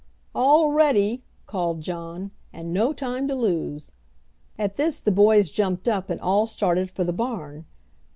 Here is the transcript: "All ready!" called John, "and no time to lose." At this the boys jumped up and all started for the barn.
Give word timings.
"All 0.33 0.71
ready!" 0.71 1.21
called 1.45 1.81
John, 1.81 2.31
"and 2.51 2.73
no 2.73 2.91
time 2.91 3.27
to 3.27 3.35
lose." 3.35 3.91
At 4.57 4.75
this 4.75 4.99
the 4.99 5.11
boys 5.11 5.51
jumped 5.51 5.87
up 5.87 6.09
and 6.09 6.19
all 6.19 6.47
started 6.47 6.89
for 6.89 7.03
the 7.03 7.13
barn. 7.13 7.65